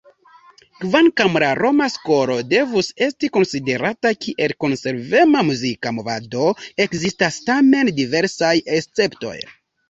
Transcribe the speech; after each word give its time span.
Kvankam 0.83 1.35
la 1.41 1.49
"Roma 1.57 1.87
Skolo" 1.95 2.37
devus 2.53 2.89
esti 3.07 3.29
konsiderata 3.35 4.13
kiel 4.27 4.55
konservema 4.65 5.45
muzika 5.51 5.93
movado, 5.99 6.49
ekzistas 6.87 7.39
tamen 7.51 7.93
diversaj 8.01 8.53
esceptoj. 8.81 9.37